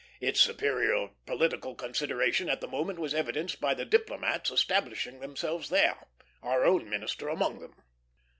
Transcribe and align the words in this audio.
Its 0.19 0.41
superior 0.41 1.09
political 1.27 1.75
consideration 1.75 2.49
at 2.49 2.59
the 2.59 2.67
moment 2.67 2.97
was 2.97 3.13
evidenced 3.13 3.61
by 3.61 3.75
the 3.75 3.85
diplomats 3.85 4.49
establishing 4.49 5.19
themselves 5.19 5.69
there, 5.69 6.07
our 6.41 6.65
own 6.65 6.89
minister 6.89 7.27
among 7.27 7.59
them. 7.59 7.75